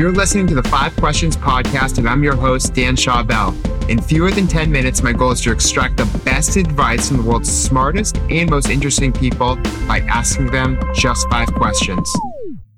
[0.00, 3.52] You're listening to the Five Questions podcast, and I'm your host, Dan Schawbell.
[3.90, 7.22] In fewer than 10 minutes, my goal is to extract the best advice from the
[7.22, 9.56] world's smartest and most interesting people
[9.86, 12.10] by asking them just five questions.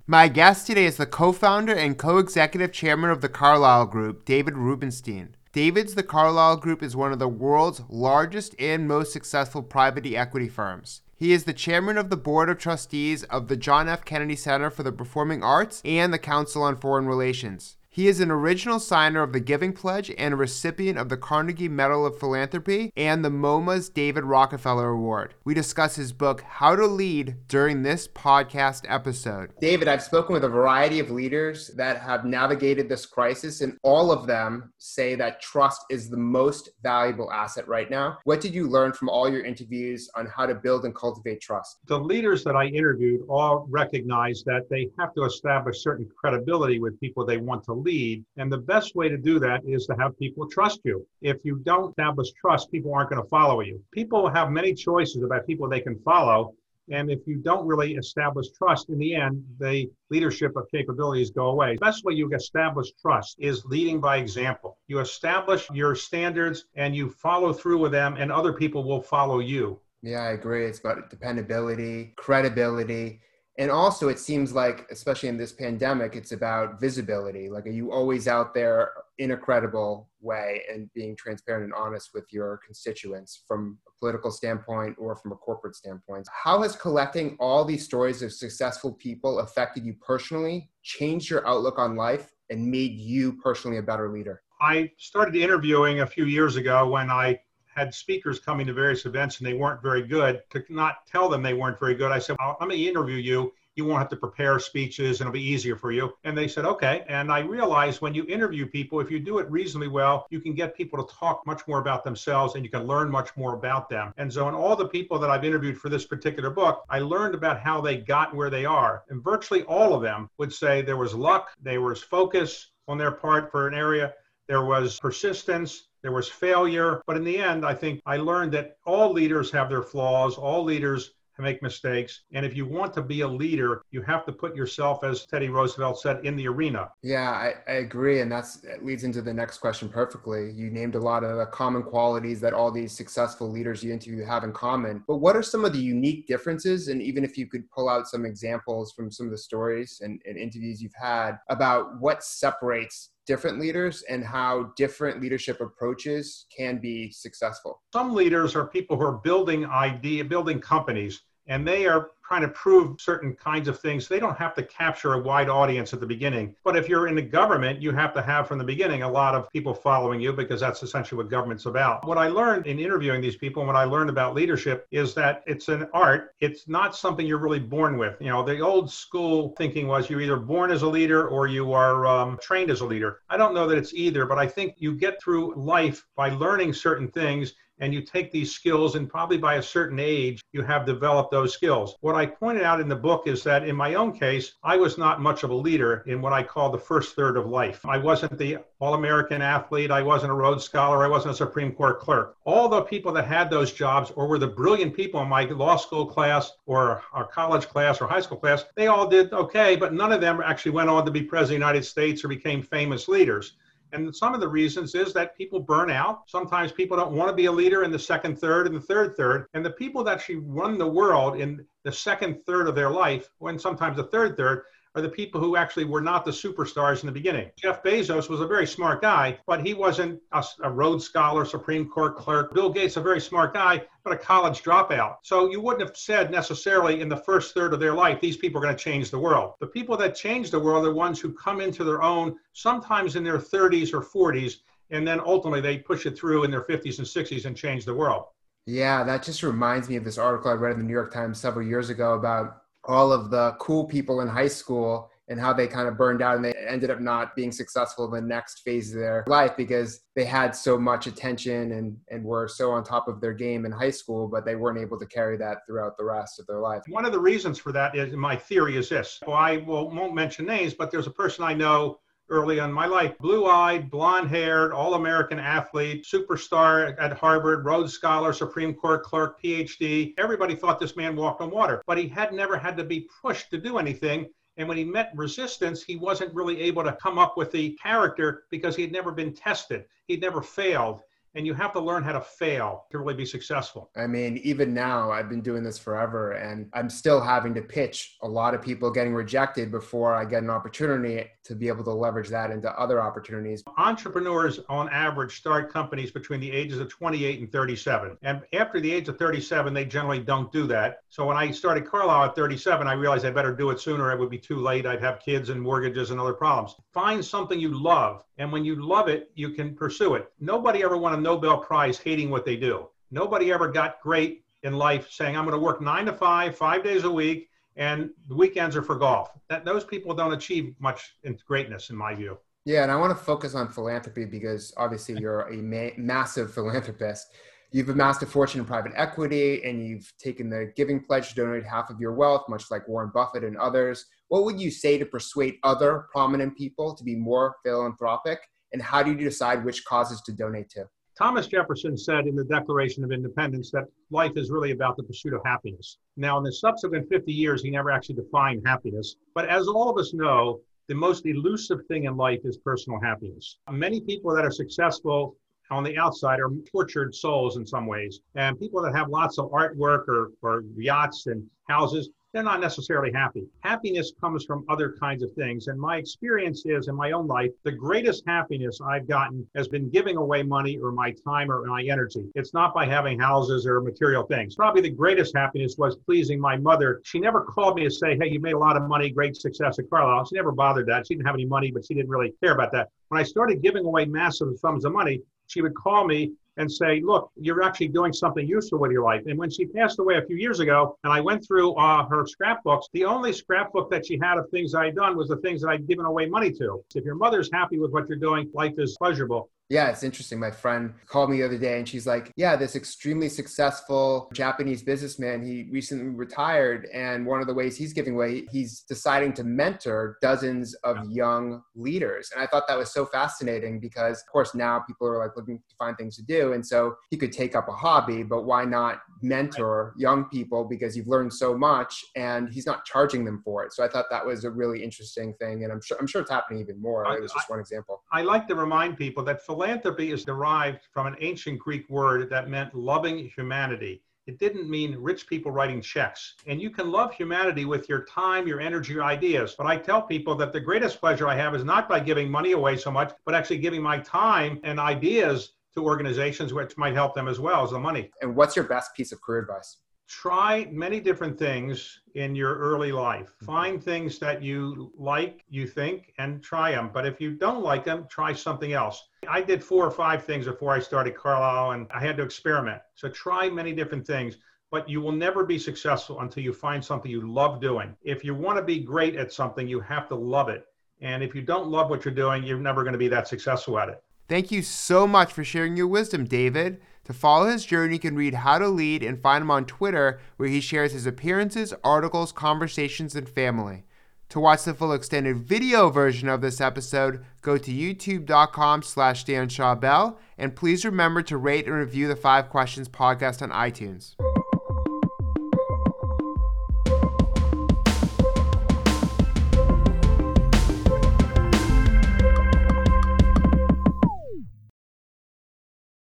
[0.04, 4.24] My guest today is the co founder and co executive chairman of the Carlyle Group,
[4.24, 5.36] David Rubenstein.
[5.52, 10.48] David's The Carlyle Group is one of the world's largest and most successful private equity
[10.48, 11.02] firms.
[11.22, 14.04] He is the chairman of the board of trustees of the John F.
[14.04, 17.76] Kennedy Center for the Performing Arts and the Council on Foreign Relations.
[17.94, 21.68] He is an original signer of the Giving Pledge and a recipient of the Carnegie
[21.68, 25.34] Medal of Philanthropy and the MoMA's David Rockefeller Award.
[25.44, 29.52] We discuss his book, How to Lead, during this podcast episode.
[29.60, 34.10] David, I've spoken with a variety of leaders that have navigated this crisis, and all
[34.10, 38.16] of them say that trust is the most valuable asset right now.
[38.24, 41.80] What did you learn from all your interviews on how to build and cultivate trust?
[41.88, 46.98] The leaders that I interviewed all recognize that they have to establish certain credibility with
[46.98, 48.24] people they want to lead.
[48.36, 51.06] And the best way to do that is to have people trust you.
[51.20, 53.82] If you don't establish trust, people aren't going to follow you.
[53.92, 56.54] People have many choices about people they can follow.
[56.90, 61.46] And if you don't really establish trust, in the end, the leadership of capabilities go
[61.50, 61.74] away.
[61.74, 64.78] The best way you establish trust is leading by example.
[64.88, 69.38] You establish your standards and you follow through with them, and other people will follow
[69.38, 69.80] you.
[70.02, 70.66] Yeah, I agree.
[70.66, 73.20] It's about dependability, credibility,
[73.58, 77.48] and also it seems like especially in this pandemic it's about visibility.
[77.48, 82.10] Like are you always out there in a credible way and being transparent and honest
[82.14, 86.26] with your constituents from a political standpoint or from a corporate standpoint?
[86.32, 91.78] How has collecting all these stories of successful people affected you personally changed your outlook
[91.78, 94.42] on life and made you personally a better leader?
[94.60, 97.38] I started interviewing a few years ago when i
[97.74, 101.42] had speakers coming to various events and they weren't very good, to not tell them
[101.42, 103.52] they weren't very good, I said, well, going to interview you.
[103.74, 106.12] You won't have to prepare speeches and it'll be easier for you.
[106.24, 107.06] And they said, okay.
[107.08, 110.54] And I realized when you interview people, if you do it reasonably well, you can
[110.54, 113.88] get people to talk much more about themselves and you can learn much more about
[113.88, 114.12] them.
[114.18, 117.34] And so, in all the people that I've interviewed for this particular book, I learned
[117.34, 119.04] about how they got where they are.
[119.08, 123.12] And virtually all of them would say there was luck, there was focus on their
[123.12, 124.12] part for an area,
[124.48, 127.02] there was persistence, there was failure.
[127.06, 130.64] But in the end, I think I learned that all leaders have their flaws, all
[130.64, 132.22] leaders make mistakes.
[132.32, 135.48] And if you want to be a leader, you have to put yourself, as Teddy
[135.48, 136.90] Roosevelt said, in the arena.
[137.02, 138.20] Yeah, I, I agree.
[138.20, 138.46] And that
[138.80, 140.50] leads into the next question perfectly.
[140.52, 144.24] You named a lot of the common qualities that all these successful leaders you interview
[144.24, 145.04] have in common.
[145.06, 146.88] But what are some of the unique differences?
[146.88, 150.20] And even if you could pull out some examples from some of the stories and,
[150.26, 156.78] and interviews you've had about what separates different leaders and how different leadership approaches can
[156.78, 157.80] be successful?
[157.92, 162.48] Some leaders are people who are building idea, building companies, and they are trying to
[162.48, 164.08] prove certain kinds of things.
[164.08, 166.56] They don't have to capture a wide audience at the beginning.
[166.64, 169.34] But if you're in the government, you have to have from the beginning a lot
[169.34, 172.06] of people following you because that's essentially what government's about.
[172.06, 175.42] What I learned in interviewing these people and what I learned about leadership is that
[175.46, 176.34] it's an art.
[176.40, 178.16] It's not something you're really born with.
[178.18, 181.74] You know, the old school thinking was you're either born as a leader or you
[181.74, 183.18] are um, trained as a leader.
[183.28, 186.72] I don't know that it's either, but I think you get through life by learning
[186.72, 190.86] certain things and you take these skills and probably by a certain age you have
[190.86, 191.96] developed those skills.
[192.00, 194.98] What i pointed out in the book is that in my own case i was
[194.98, 197.84] not much of a leader in what i call the first third of life.
[197.84, 199.90] I wasn't the all-american athlete.
[199.90, 201.04] I wasn't a rhodes scholar.
[201.04, 202.36] I wasn't a supreme court clerk.
[202.44, 205.76] All the people that had those jobs or were the brilliant people in my law
[205.76, 209.92] school class or our college class or high school class they all did okay but
[209.92, 212.62] none of them actually went on to be president of the united states or became
[212.62, 213.54] famous leaders
[213.92, 216.22] and some of the reasons is that people burn out.
[216.26, 219.16] Sometimes people don't want to be a leader in the second third and the third
[219.16, 219.46] third.
[219.54, 223.28] And the people that actually run the world in the second third of their life,
[223.38, 224.62] when sometimes the third third,
[224.94, 227.50] are the people who actually were not the superstars in the beginning.
[227.56, 231.88] Jeff Bezos was a very smart guy, but he wasn't a, a Rhodes Scholar, Supreme
[231.88, 232.52] Court clerk.
[232.52, 235.16] Bill Gates, a very smart guy, but a college dropout.
[235.22, 238.60] So you wouldn't have said necessarily in the first third of their life, these people
[238.60, 239.54] are going to change the world.
[239.60, 243.24] The people that change the world are ones who come into their own, sometimes in
[243.24, 244.56] their 30s or 40s,
[244.90, 247.94] and then ultimately they push it through in their 50s and 60s and change the
[247.94, 248.26] world.
[248.66, 251.40] Yeah, that just reminds me of this article I read in the New York Times
[251.40, 255.66] several years ago about all of the cool people in high school and how they
[255.66, 258.92] kind of burned out and they ended up not being successful in the next phase
[258.92, 263.08] of their life because they had so much attention and, and were so on top
[263.08, 266.04] of their game in high school, but they weren't able to carry that throughout the
[266.04, 266.82] rest of their life.
[266.88, 269.20] One of the reasons for that is my theory is this.
[269.26, 271.98] Well, I will, won't mention names, but there's a person I know
[272.32, 273.16] early in my life.
[273.18, 279.40] Blue eyed, blonde haired, all American athlete, superstar at Harvard, Rhodes Scholar, Supreme Court clerk,
[279.40, 280.14] PhD.
[280.16, 283.50] Everybody thought this man walked on water, but he had never had to be pushed
[283.50, 284.28] to do anything.
[284.56, 288.44] And when he met resistance, he wasn't really able to come up with the character
[288.50, 289.84] because he had never been tested.
[290.06, 291.02] He'd never failed
[291.34, 293.90] and you have to learn how to fail to really be successful.
[293.96, 298.16] I mean, even now, I've been doing this forever, and I'm still having to pitch
[298.22, 301.92] a lot of people getting rejected before I get an opportunity to be able to
[301.92, 303.62] leverage that into other opportunities.
[303.78, 308.16] Entrepreneurs, on average, start companies between the ages of 28 and 37.
[308.22, 311.00] And after the age of 37, they generally don't do that.
[311.08, 314.12] So when I started Carlyle at 37, I realized I better do it sooner.
[314.12, 314.86] It would be too late.
[314.86, 316.76] I'd have kids and mortgages and other problems.
[316.92, 318.22] Find something you love.
[318.36, 320.30] And when you love it, you can pursue it.
[320.40, 322.88] Nobody ever won a Nobel Prize hating what they do.
[323.10, 326.84] Nobody ever got great in life saying, I'm going to work nine to five, five
[326.84, 329.30] days a week, and the weekends are for golf.
[329.48, 332.36] That those people don't achieve much in greatness, in my view.
[332.64, 337.28] Yeah, and I want to focus on philanthropy because obviously you're a ma- massive philanthropist.
[337.74, 341.64] You've amassed a fortune in private equity, and you've taken the giving pledge to donate
[341.64, 344.04] half of your wealth, much like Warren Buffett and others.
[344.28, 348.40] What would you say to persuade other prominent people to be more philanthropic?
[348.74, 350.84] And how do you decide which causes to donate to?
[351.16, 355.32] Thomas Jefferson said in the Declaration of Independence that life is really about the pursuit
[355.32, 355.96] of happiness.
[356.18, 359.16] Now, in the subsequent 50 years, he never actually defined happiness.
[359.34, 363.56] But as all of us know, the most elusive thing in life is personal happiness.
[363.70, 365.36] Many people that are successful
[365.72, 368.20] on the outside are tortured souls in some ways.
[368.34, 373.12] And people that have lots of artwork or, or yachts and houses, they're not necessarily
[373.12, 373.46] happy.
[373.60, 375.66] Happiness comes from other kinds of things.
[375.68, 379.90] And my experience is in my own life, the greatest happiness I've gotten has been
[379.90, 382.30] giving away money or my time or my energy.
[382.34, 384.54] It's not by having houses or material things.
[384.54, 387.02] Probably the greatest happiness was pleasing my mother.
[387.04, 389.78] She never called me to say, Hey, you made a lot of money, great success
[389.78, 390.24] at Carlyle.
[390.24, 391.06] She never bothered that.
[391.06, 392.88] She didn't have any money, but she didn't really care about that.
[393.08, 395.20] When I started giving away massive sums of money,
[395.52, 399.22] she would call me and say, look, you're actually doing something useful with your life.
[399.26, 402.26] And when she passed away a few years ago, and I went through uh, her
[402.26, 405.62] scrapbooks, the only scrapbook that she had of things I had done was the things
[405.62, 406.84] that I'd given away money to.
[406.94, 409.48] If your mother's happy with what you're doing, life is pleasurable.
[409.72, 410.38] Yeah, it's interesting.
[410.38, 414.82] My friend called me the other day and she's like, Yeah, this extremely successful Japanese
[414.82, 416.88] businessman, he recently retired.
[416.92, 421.62] And one of the ways he's giving away, he's deciding to mentor dozens of young
[421.74, 422.30] leaders.
[422.34, 425.56] And I thought that was so fascinating because, of course, now people are like looking
[425.56, 426.52] to find things to do.
[426.52, 430.96] And so he could take up a hobby, but why not mentor young people because
[430.96, 433.72] you've learned so much and he's not charging them for it.
[433.72, 435.64] So I thought that was a really interesting thing.
[435.64, 437.04] And I'm sure, I'm sure it's happening even more.
[437.06, 438.02] It was just one example.
[438.12, 442.48] I like to remind people that philanthropy is derived from an ancient Greek word that
[442.48, 444.02] meant loving humanity.
[444.26, 446.34] It didn't mean rich people writing checks.
[446.48, 449.54] And you can love humanity with your time, your energy, your ideas.
[449.56, 452.52] But I tell people that the greatest pleasure I have is not by giving money
[452.52, 457.14] away so much, but actually giving my time and ideas to organizations which might help
[457.14, 458.10] them as well as the money.
[458.20, 459.76] And what's your best piece of career advice?
[460.12, 463.30] Try many different things in your early life.
[463.30, 463.46] Mm-hmm.
[463.46, 466.90] Find things that you like, you think, and try them.
[466.92, 469.08] But if you don't like them, try something else.
[469.26, 472.82] I did four or five things before I started Carlyle, and I had to experiment.
[472.94, 474.36] So try many different things
[474.72, 477.94] but you will never be successful until you find something you love doing.
[478.02, 480.64] If you want to be great at something, you have to love it.
[481.02, 483.78] And if you don't love what you're doing, you're never going to be that successful
[483.78, 484.02] at it.
[484.32, 486.80] Thank you so much for sharing your wisdom, David.
[487.04, 490.20] To follow his journey, you can read How to Lead and find him on Twitter,
[490.38, 493.84] where he shares his appearances, articles, conversations, and family.
[494.30, 499.50] To watch the full extended video version of this episode, go to youtube.com slash Dan
[499.78, 504.14] Bell, and please remember to rate and review the Five Questions podcast on iTunes.